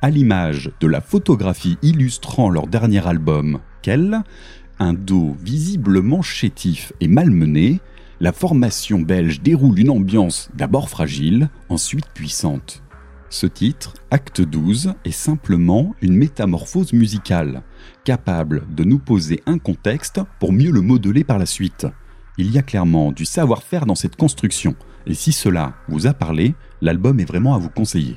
À 0.00 0.10
l'image 0.10 0.70
de 0.80 0.86
la 0.86 1.00
photographie 1.00 1.78
illustrant 1.82 2.50
leur 2.50 2.66
dernier 2.66 3.06
album, 3.06 3.60
Quel, 3.82 4.22
un 4.78 4.92
dos 4.92 5.36
visiblement 5.42 6.22
chétif 6.22 6.92
et 7.00 7.08
malmené, 7.08 7.80
la 8.20 8.32
formation 8.32 9.00
belge 9.00 9.40
déroule 9.40 9.78
une 9.78 9.90
ambiance 9.90 10.50
d'abord 10.54 10.88
fragile, 10.88 11.50
ensuite 11.68 12.06
puissante. 12.14 12.82
Ce 13.28 13.46
titre, 13.46 13.94
Acte 14.12 14.40
12, 14.40 14.94
est 15.04 15.10
simplement 15.10 15.94
une 16.00 16.14
métamorphose 16.16 16.92
musicale, 16.92 17.62
capable 18.04 18.62
de 18.72 18.84
nous 18.84 19.00
poser 19.00 19.42
un 19.46 19.58
contexte 19.58 20.20
pour 20.38 20.52
mieux 20.52 20.70
le 20.70 20.80
modeler 20.80 21.24
par 21.24 21.38
la 21.38 21.46
suite. 21.46 21.88
Il 22.38 22.52
y 22.52 22.58
a 22.58 22.62
clairement 22.62 23.10
du 23.10 23.24
savoir-faire 23.24 23.84
dans 23.84 23.96
cette 23.96 24.14
construction, 24.14 24.76
et 25.06 25.14
si 25.14 25.32
cela 25.32 25.74
vous 25.88 26.06
a 26.06 26.14
parlé, 26.14 26.54
l'album 26.80 27.18
est 27.18 27.24
vraiment 27.24 27.54
à 27.54 27.58
vous 27.58 27.68
conseiller. 27.68 28.16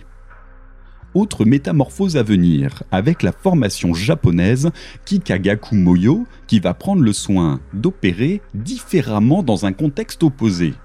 Autre 1.16 1.44
métamorphose 1.44 2.16
à 2.16 2.22
venir, 2.22 2.84
avec 2.92 3.24
la 3.24 3.32
formation 3.32 3.96
japonaise 3.96 4.70
Kikagaku 5.06 5.74
Moyo, 5.74 6.28
qui 6.46 6.60
va 6.60 6.76
prendre 6.76 7.02
le 7.02 7.14
soin 7.14 7.62
d'opérer 7.74 8.44
différemment 8.54 9.42
dans 9.42 9.66
un 9.66 9.74
contexte 9.74 10.22
opposé 10.22 10.76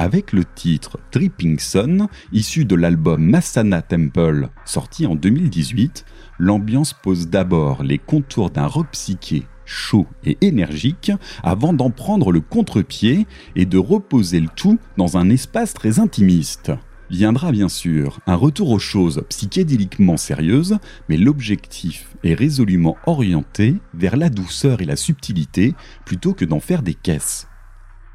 avec 0.00 0.32
le 0.32 0.46
titre 0.46 0.98
Dripping 1.12 1.58
Sun, 1.58 2.08
issu 2.32 2.64
de 2.64 2.74
l'album 2.74 3.22
Masana 3.22 3.82
Temple, 3.82 4.48
sorti 4.64 5.06
en 5.06 5.14
2018, 5.14 6.06
l'ambiance 6.38 6.94
pose 6.94 7.28
d'abord 7.28 7.82
les 7.82 7.98
contours 7.98 8.48
d'un 8.48 8.66
rock 8.66 8.86
psyché 8.92 9.42
chaud 9.66 10.06
et 10.24 10.38
énergique 10.40 11.12
avant 11.42 11.74
d'en 11.74 11.90
prendre 11.90 12.32
le 12.32 12.40
contre-pied 12.40 13.26
et 13.56 13.66
de 13.66 13.76
reposer 13.76 14.40
le 14.40 14.48
tout 14.48 14.78
dans 14.96 15.18
un 15.18 15.28
espace 15.28 15.74
très 15.74 16.00
intimiste. 16.00 16.72
Viendra 17.10 17.52
bien 17.52 17.68
sûr 17.68 18.20
un 18.26 18.36
retour 18.36 18.70
aux 18.70 18.78
choses 18.78 19.22
psychédéliquement 19.28 20.16
sérieuses, 20.16 20.78
mais 21.10 21.18
l'objectif 21.18 22.16
est 22.24 22.34
résolument 22.34 22.96
orienté 23.04 23.76
vers 23.92 24.16
la 24.16 24.30
douceur 24.30 24.80
et 24.80 24.86
la 24.86 24.96
subtilité 24.96 25.74
plutôt 26.06 26.32
que 26.32 26.46
d'en 26.46 26.60
faire 26.60 26.82
des 26.82 26.94
caisses 26.94 27.49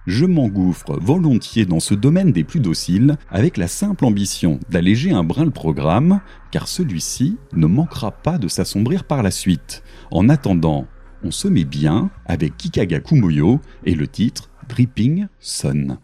je 0.08 0.26
m'engouffre 0.26 1.00
volontiers 1.00 1.66
dans 1.66 1.80
ce 1.80 1.94
domaine 1.94 2.32
des 2.32 2.44
plus 2.44 2.60
dociles 2.60 3.18
avec 3.30 3.58
la 3.58 3.68
simple 3.68 4.06
ambition 4.06 4.60
d'alléger 4.70 5.12
un 5.12 5.24
brin 5.24 5.46
le 5.46 5.52
programme, 5.52 6.22
car 6.52 6.68
celui-ci 6.68 7.38
ne 7.54 7.68
manquera 7.68 8.12
pas 8.12 8.38
de 8.38 8.48
s'assombrir 8.48 9.04
par 9.04 9.24
la 9.24 9.32
suite. 9.32 9.84
En 10.12 10.30
attendant, 10.30 10.88
on 11.24 11.32
se 11.32 11.48
met 11.48 11.66
bien 11.66 12.12
avec 12.26 12.58
Kikaga 12.58 13.00
Kumoyo 13.00 13.60
et 13.86 13.96
le 13.96 14.08
titre 14.08 14.50
Dripping 14.70 15.28
Sun. 15.40 15.98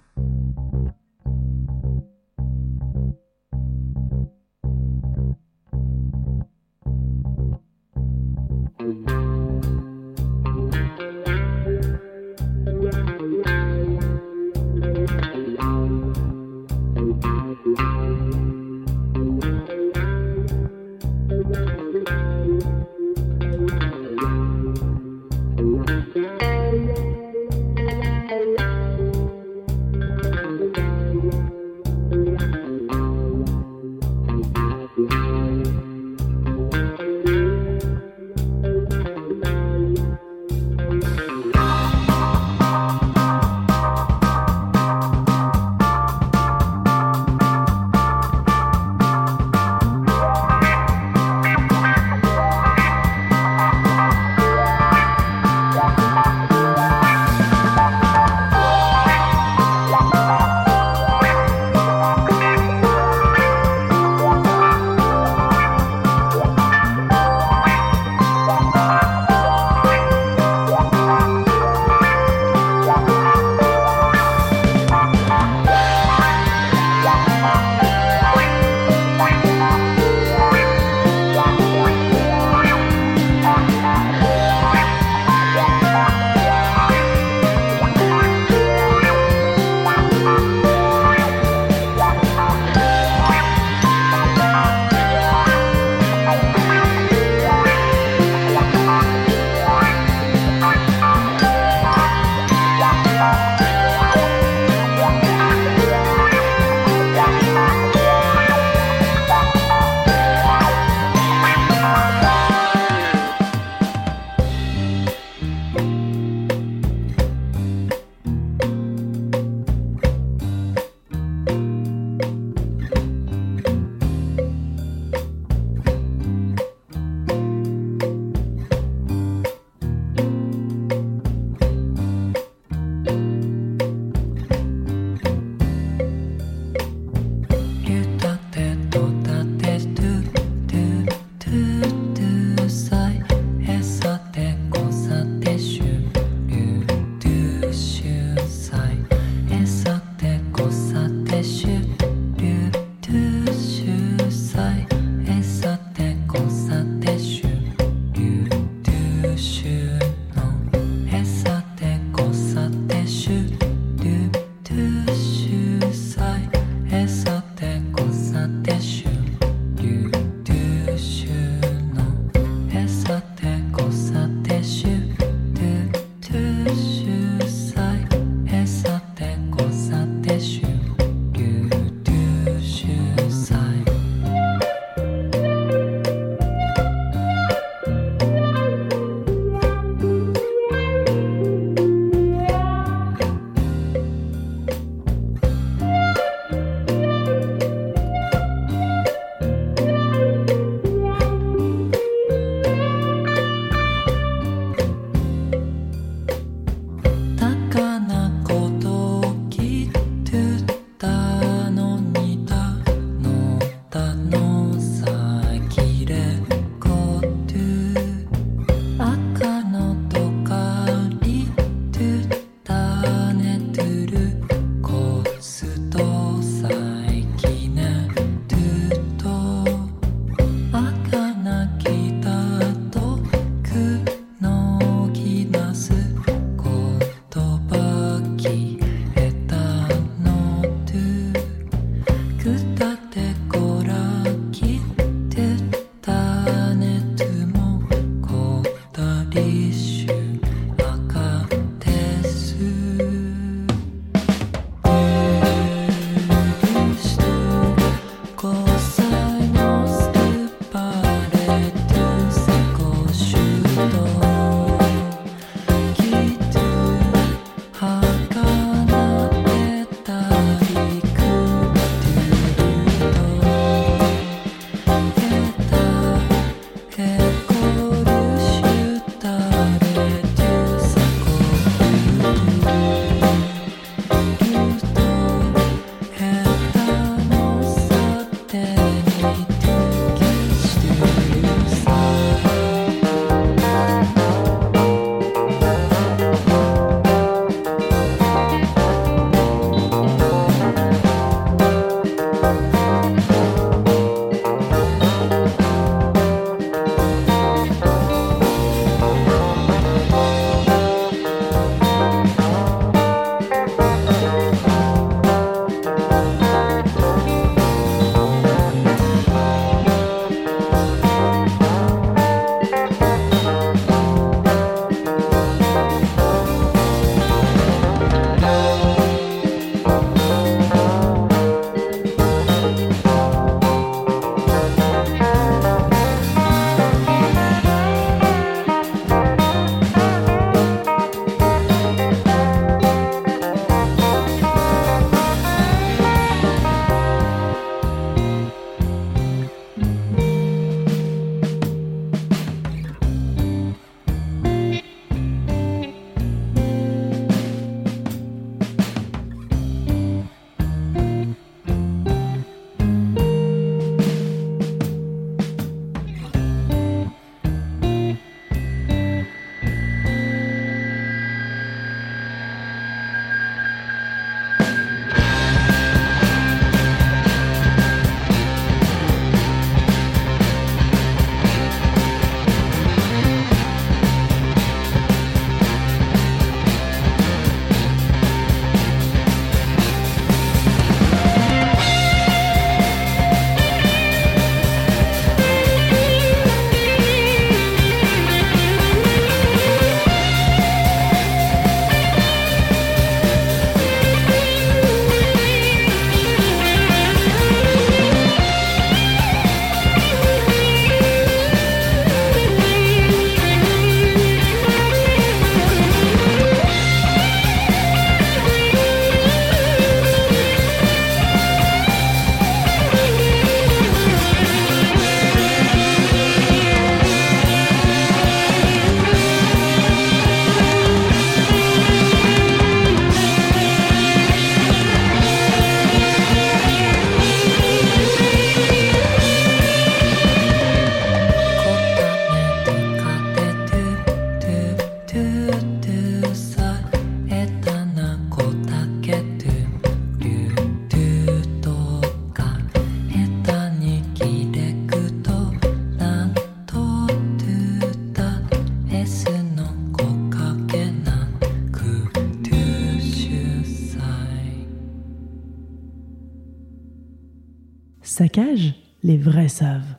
Les 469.12 469.18
vrais 469.18 469.50
savent. 469.50 469.91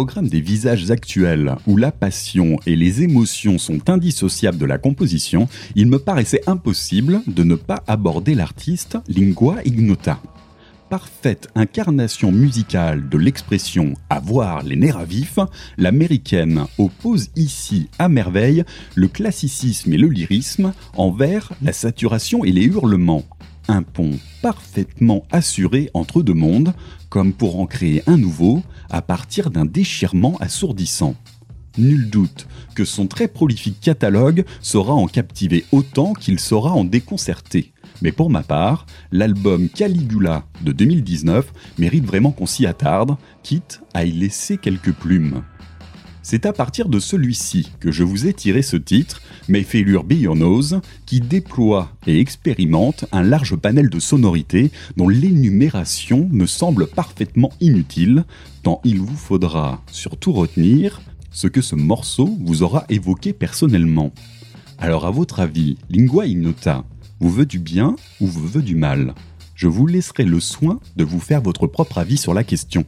Programme 0.00 0.28
des 0.28 0.40
visages 0.40 0.90
actuels, 0.90 1.56
où 1.66 1.76
la 1.76 1.92
passion 1.92 2.58
et 2.64 2.74
les 2.74 3.02
émotions 3.02 3.58
sont 3.58 3.90
indissociables 3.90 4.56
de 4.56 4.64
la 4.64 4.78
composition, 4.78 5.46
il 5.76 5.88
me 5.88 5.98
paraissait 5.98 6.40
impossible 6.46 7.20
de 7.26 7.42
ne 7.42 7.54
pas 7.54 7.82
aborder 7.86 8.34
l'artiste 8.34 8.96
Lingua 9.08 9.56
Ignota. 9.66 10.18
Parfaite 10.88 11.48
incarnation 11.54 12.32
musicale 12.32 13.10
de 13.10 13.18
l'expression 13.18 13.92
avoir 14.08 14.62
les 14.62 14.76
nerfs 14.76 14.96
à 14.96 15.04
vif, 15.04 15.38
l'américaine 15.76 16.64
oppose 16.78 17.28
ici 17.36 17.90
à 17.98 18.08
merveille 18.08 18.64
le 18.94 19.08
classicisme 19.08 19.92
et 19.92 19.98
le 19.98 20.08
lyrisme 20.08 20.72
envers 20.96 21.52
la 21.60 21.74
saturation 21.74 22.42
et 22.42 22.52
les 22.52 22.64
hurlements. 22.64 23.26
Un 23.68 23.82
pont 23.82 24.18
parfaitement 24.42 25.24
assuré 25.30 25.90
entre 25.94 26.22
deux 26.22 26.34
mondes, 26.34 26.72
comme 27.08 27.32
pour 27.32 27.60
en 27.60 27.66
créer 27.66 28.02
un 28.06 28.16
nouveau 28.16 28.62
à 28.88 29.02
partir 29.02 29.50
d'un 29.50 29.64
déchirement 29.64 30.36
assourdissant. 30.38 31.14
Nul 31.78 32.10
doute 32.10 32.46
que 32.74 32.84
son 32.84 33.06
très 33.06 33.28
prolifique 33.28 33.80
catalogue 33.80 34.44
saura 34.60 34.94
en 34.94 35.06
captiver 35.06 35.64
autant 35.72 36.14
qu'il 36.14 36.40
saura 36.40 36.72
en 36.72 36.84
déconcerter. 36.84 37.72
Mais 38.02 38.12
pour 38.12 38.30
ma 38.30 38.42
part, 38.42 38.86
l'album 39.12 39.68
Caligula 39.68 40.44
de 40.62 40.72
2019 40.72 41.52
mérite 41.78 42.04
vraiment 42.04 42.32
qu'on 42.32 42.46
s'y 42.46 42.66
attarde, 42.66 43.16
quitte 43.42 43.82
à 43.94 44.04
y 44.04 44.12
laisser 44.12 44.56
quelques 44.56 44.92
plumes. 44.92 45.42
C'est 46.22 46.44
à 46.44 46.52
partir 46.52 46.88
de 46.88 46.98
celui-ci 46.98 47.72
que 47.80 47.90
je 47.90 48.04
vous 48.04 48.26
ai 48.26 48.34
tiré 48.34 48.62
ce 48.62 48.76
titre, 48.76 49.22
Mes 49.48 49.62
Failure 49.62 50.04
Be 50.04 50.12
Your 50.12 50.36
Nose, 50.36 50.80
qui 51.06 51.20
déploie 51.20 51.92
et 52.06 52.20
expérimente 52.20 53.06
un 53.10 53.22
large 53.22 53.56
panel 53.56 53.88
de 53.88 53.98
sonorités 53.98 54.70
dont 54.96 55.08
l'énumération 55.08 56.28
me 56.30 56.46
semble 56.46 56.86
parfaitement 56.86 57.52
inutile, 57.60 58.24
tant 58.62 58.80
il 58.84 59.00
vous 59.00 59.16
faudra 59.16 59.82
surtout 59.90 60.32
retenir 60.32 61.00
ce 61.30 61.46
que 61.46 61.62
ce 61.62 61.74
morceau 61.74 62.36
vous 62.40 62.62
aura 62.62 62.84
évoqué 62.90 63.32
personnellement. 63.32 64.12
Alors 64.78 65.06
à 65.06 65.10
votre 65.10 65.40
avis, 65.40 65.78
Lingua 65.88 66.26
Ignota 66.26 66.84
vous 67.20 67.30
veut 67.30 67.46
du 67.46 67.58
bien 67.58 67.96
ou 68.20 68.26
vous 68.26 68.46
veut 68.46 68.62
du 68.62 68.76
mal? 68.76 69.14
Je 69.54 69.68
vous 69.68 69.86
laisserai 69.86 70.24
le 70.24 70.40
soin 70.40 70.80
de 70.96 71.04
vous 71.04 71.20
faire 71.20 71.42
votre 71.42 71.66
propre 71.66 71.98
avis 71.98 72.16
sur 72.16 72.32
la 72.32 72.44
question. 72.44 72.86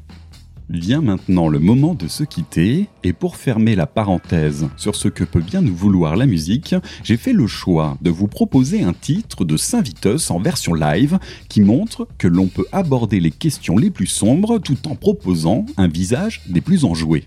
Vient 0.72 1.02
maintenant 1.02 1.48
le 1.48 1.58
moment 1.58 1.94
de 1.94 2.08
se 2.08 2.24
quitter, 2.24 2.88
et 3.04 3.12
pour 3.12 3.36
fermer 3.36 3.76
la 3.76 3.86
parenthèse 3.86 4.70
sur 4.78 4.96
ce 4.96 5.08
que 5.08 5.22
peut 5.22 5.42
bien 5.42 5.60
nous 5.60 5.74
vouloir 5.74 6.16
la 6.16 6.24
musique, 6.24 6.74
j'ai 7.04 7.18
fait 7.18 7.34
le 7.34 7.46
choix 7.46 7.98
de 8.00 8.08
vous 8.08 8.26
proposer 8.26 8.82
un 8.82 8.94
titre 8.94 9.44
de 9.44 9.58
Saint-Vitus 9.58 10.30
en 10.30 10.38
version 10.38 10.72
live 10.72 11.18
qui 11.50 11.60
montre 11.60 12.08
que 12.16 12.26
l'on 12.26 12.46
peut 12.46 12.64
aborder 12.72 13.20
les 13.20 13.30
questions 13.30 13.76
les 13.76 13.90
plus 13.90 14.06
sombres 14.06 14.58
tout 14.60 14.88
en 14.88 14.94
proposant 14.94 15.66
un 15.76 15.88
visage 15.88 16.40
des 16.48 16.62
plus 16.62 16.86
enjoués. 16.86 17.24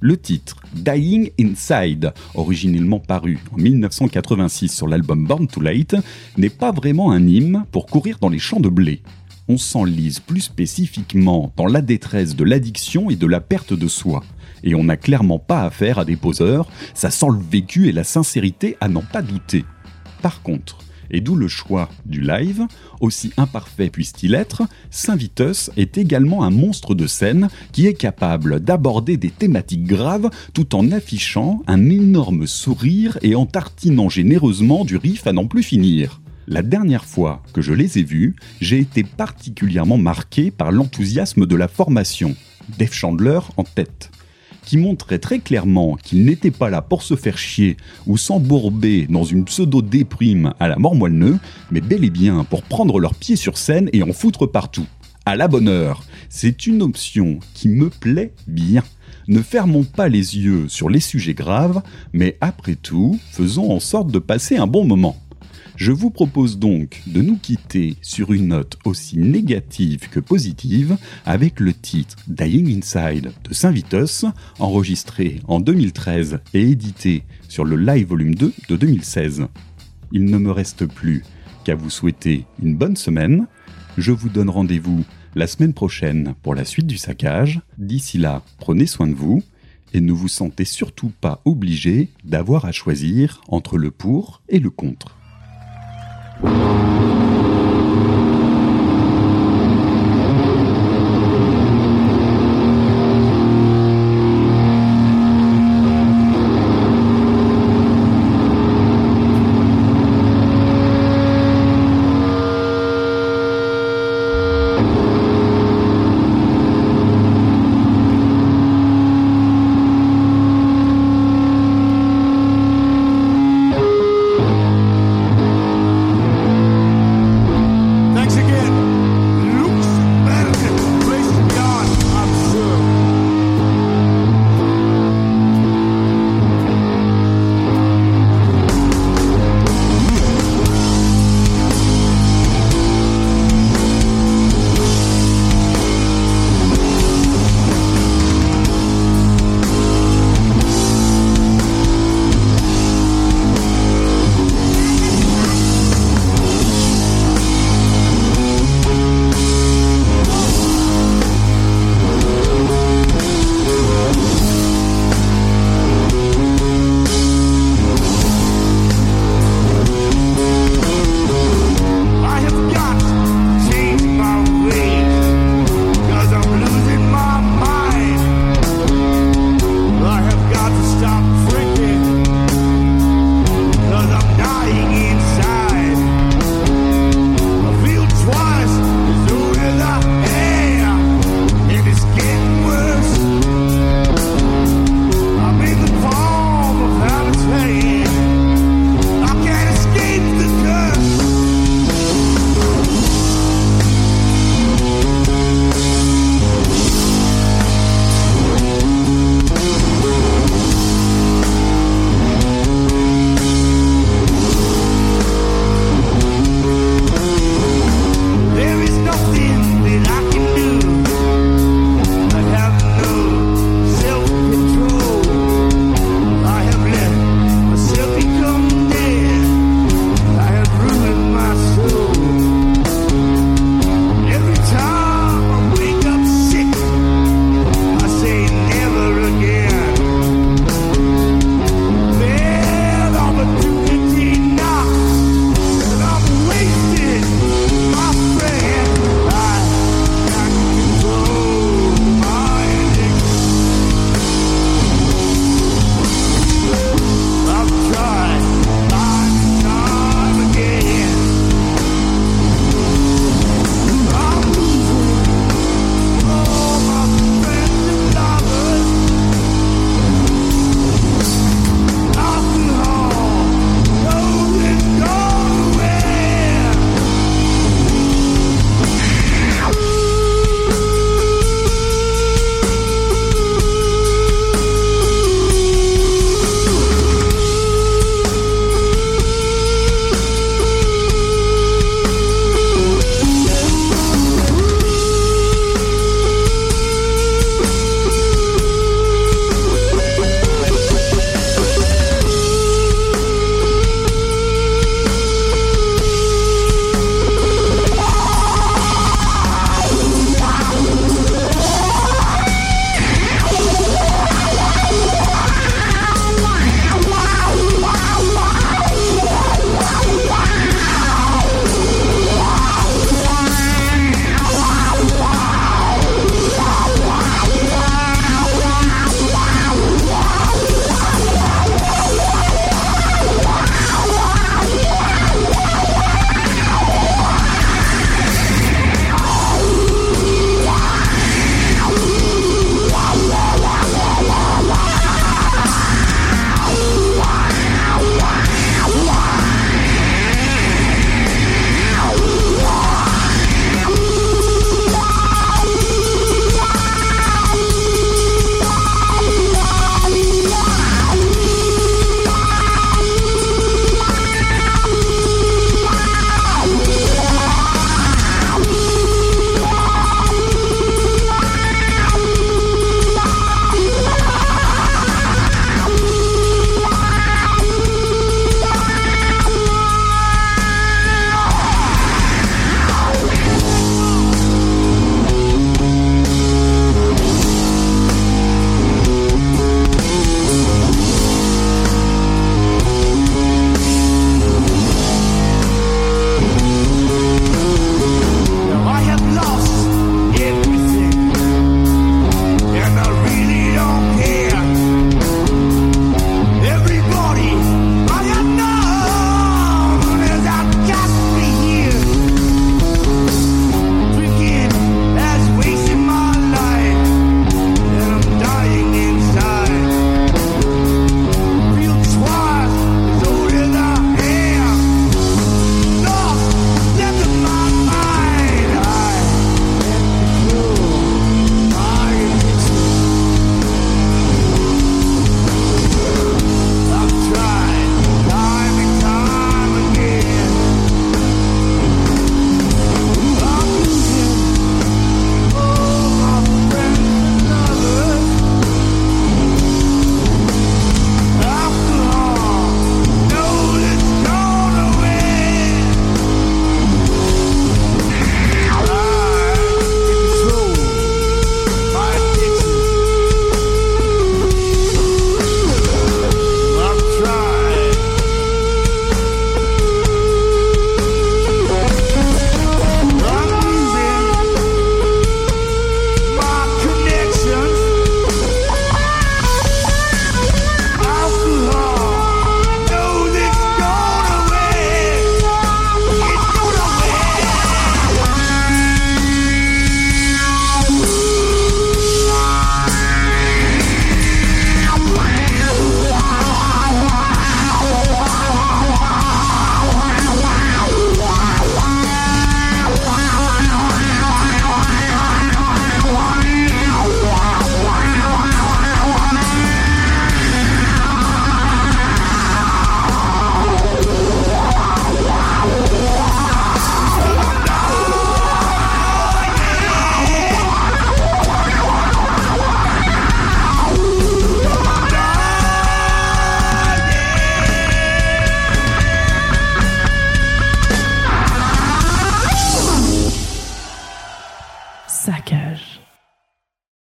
Le 0.00 0.18
titre 0.18 0.56
Dying 0.74 1.30
Inside, 1.40 2.12
originellement 2.34 2.98
paru 2.98 3.38
en 3.52 3.56
1986 3.56 4.68
sur 4.68 4.86
l'album 4.86 5.26
Born 5.26 5.46
Too 5.46 5.62
Late, 5.62 5.96
n'est 6.36 6.50
pas 6.50 6.72
vraiment 6.72 7.10
un 7.10 7.26
hymne 7.26 7.64
pour 7.72 7.86
courir 7.86 8.18
dans 8.20 8.28
les 8.28 8.38
champs 8.38 8.60
de 8.60 8.68
blé 8.68 9.00
on 9.52 9.58
s'enlise 9.58 10.18
plus 10.18 10.40
spécifiquement 10.40 11.52
dans 11.58 11.66
la 11.66 11.82
détresse 11.82 12.34
de 12.34 12.42
l'addiction 12.42 13.10
et 13.10 13.16
de 13.16 13.26
la 13.26 13.40
perte 13.40 13.74
de 13.74 13.86
soi. 13.86 14.24
Et 14.64 14.74
on 14.74 14.84
n'a 14.84 14.96
clairement 14.96 15.38
pas 15.38 15.64
affaire 15.64 15.98
à 15.98 16.06
des 16.06 16.16
poseurs, 16.16 16.70
ça 16.94 17.10
sent 17.10 17.26
le 17.30 17.50
vécu 17.50 17.88
et 17.88 17.92
la 17.92 18.02
sincérité 18.04 18.78
à 18.80 18.88
n'en 18.88 19.02
pas 19.02 19.20
douter. 19.20 19.66
Par 20.22 20.40
contre, 20.40 20.78
et 21.10 21.20
d'où 21.20 21.34
le 21.34 21.48
choix 21.48 21.90
du 22.06 22.22
live, 22.22 22.66
aussi 23.02 23.34
imparfait 23.36 23.90
puisse-t-il 23.90 24.34
être, 24.34 24.62
Saint 24.90 25.16
Vitus 25.16 25.70
est 25.76 25.98
également 25.98 26.44
un 26.44 26.50
monstre 26.50 26.94
de 26.94 27.06
scène 27.06 27.48
qui 27.72 27.86
est 27.86 27.92
capable 27.92 28.60
d'aborder 28.60 29.18
des 29.18 29.28
thématiques 29.28 29.84
graves 29.84 30.30
tout 30.54 30.74
en 30.74 30.90
affichant 30.92 31.60
un 31.66 31.90
énorme 31.90 32.46
sourire 32.46 33.18
et 33.20 33.34
en 33.34 33.44
tartinant 33.44 34.08
généreusement 34.08 34.86
du 34.86 34.96
riff 34.96 35.26
à 35.26 35.34
n'en 35.34 35.46
plus 35.46 35.62
finir. 35.62 36.21
La 36.48 36.62
dernière 36.62 37.04
fois 37.04 37.40
que 37.52 37.62
je 37.62 37.72
les 37.72 37.98
ai 37.98 38.02
vus, 38.02 38.34
j'ai 38.60 38.80
été 38.80 39.04
particulièrement 39.04 39.96
marqué 39.96 40.50
par 40.50 40.72
l'enthousiasme 40.72 41.46
de 41.46 41.54
la 41.54 41.68
formation, 41.68 42.34
Dave 42.78 42.92
Chandler 42.92 43.38
en 43.56 43.62
tête, 43.62 44.10
qui 44.64 44.76
montrait 44.76 45.20
très 45.20 45.38
clairement 45.38 45.96
qu'il 46.02 46.24
n'était 46.24 46.50
pas 46.50 46.68
là 46.68 46.82
pour 46.82 47.02
se 47.02 47.14
faire 47.14 47.38
chier 47.38 47.76
ou 48.08 48.16
s'embourber 48.16 49.06
dans 49.08 49.22
une 49.22 49.44
pseudo-déprime 49.44 50.52
à 50.58 50.66
la 50.66 50.76
mort 50.76 50.96
moelle 50.96 51.38
mais 51.70 51.80
bel 51.80 52.04
et 52.04 52.10
bien 52.10 52.42
pour 52.42 52.64
prendre 52.64 52.98
leurs 52.98 53.14
pieds 53.14 53.36
sur 53.36 53.56
scène 53.56 53.88
et 53.92 54.02
en 54.02 54.12
foutre 54.12 54.50
partout. 54.50 54.86
À 55.24 55.36
la 55.36 55.46
bonne 55.46 55.68
heure, 55.68 56.02
c'est 56.28 56.66
une 56.66 56.82
option 56.82 57.38
qui 57.54 57.68
me 57.68 57.88
plaît 57.88 58.34
bien. 58.48 58.82
Ne 59.28 59.42
fermons 59.42 59.84
pas 59.84 60.08
les 60.08 60.36
yeux 60.38 60.68
sur 60.68 60.88
les 60.88 60.98
sujets 60.98 61.34
graves, 61.34 61.82
mais 62.12 62.36
après 62.40 62.74
tout, 62.74 63.20
faisons 63.30 63.70
en 63.70 63.78
sorte 63.78 64.10
de 64.10 64.18
passer 64.18 64.56
un 64.56 64.66
bon 64.66 64.84
moment. 64.84 65.16
Je 65.76 65.90
vous 65.90 66.10
propose 66.10 66.58
donc 66.58 67.02
de 67.06 67.22
nous 67.22 67.38
quitter 67.38 67.96
sur 68.02 68.32
une 68.32 68.48
note 68.48 68.78
aussi 68.84 69.18
négative 69.18 70.08
que 70.10 70.20
positive 70.20 70.96
avec 71.24 71.60
le 71.60 71.72
titre 71.72 72.16
Dying 72.28 72.78
Inside 72.78 73.32
de 73.42 73.54
Saint 73.54 73.70
Vitus, 73.70 74.26
enregistré 74.58 75.40
en 75.48 75.60
2013 75.60 76.40
et 76.52 76.70
édité 76.70 77.24
sur 77.48 77.64
le 77.64 77.76
Live 77.76 78.08
Volume 78.08 78.34
2 78.34 78.52
de 78.68 78.76
2016. 78.76 79.46
Il 80.12 80.26
ne 80.26 80.38
me 80.38 80.50
reste 80.50 80.86
plus 80.86 81.24
qu'à 81.64 81.74
vous 81.74 81.90
souhaiter 81.90 82.44
une 82.62 82.76
bonne 82.76 82.96
semaine. 82.96 83.46
Je 83.96 84.12
vous 84.12 84.28
donne 84.28 84.50
rendez-vous 84.50 85.04
la 85.34 85.46
semaine 85.46 85.72
prochaine 85.72 86.34
pour 86.42 86.54
la 86.54 86.66
suite 86.66 86.86
du 86.86 86.98
saccage. 86.98 87.60
D'ici 87.78 88.18
là, 88.18 88.42
prenez 88.58 88.86
soin 88.86 89.06
de 89.06 89.14
vous 89.14 89.42
et 89.94 90.00
ne 90.00 90.12
vous 90.12 90.28
sentez 90.28 90.64
surtout 90.64 91.12
pas 91.20 91.40
obligé 91.46 92.10
d'avoir 92.24 92.66
à 92.66 92.72
choisir 92.72 93.40
entre 93.48 93.78
le 93.78 93.90
pour 93.90 94.42
et 94.48 94.58
le 94.58 94.70
contre. 94.70 95.16
Thank 96.42 97.26
you. 97.26 97.31